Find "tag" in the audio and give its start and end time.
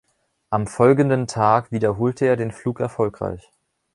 1.27-1.71